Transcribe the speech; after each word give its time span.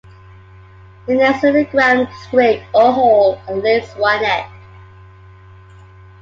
It 1.07 1.13
nests 1.13 1.43
in 1.43 1.55
a 1.57 1.63
ground 1.63 2.07
scrape 2.23 2.63
or 2.73 2.91
hole 2.91 3.39
and 3.47 3.61
lays 3.61 3.87
one 3.93 4.25
egg. 4.25 4.49